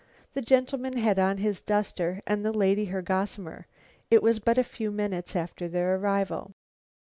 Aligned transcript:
The 0.33 0.41
gentleman 0.41 0.97
had 0.97 1.19
on 1.19 1.37
his 1.37 1.61
duster 1.61 2.23
and 2.25 2.43
the 2.43 2.51
lady 2.51 2.85
her 2.85 3.03
gossamer; 3.03 3.67
it 4.09 4.23
was 4.23 4.39
but 4.39 4.57
a 4.57 4.63
few 4.63 4.89
minutes 4.89 5.35
after 5.35 5.67
their 5.67 5.95
arrival. 5.95 6.55